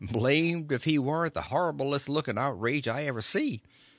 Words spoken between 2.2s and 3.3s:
outrage I ever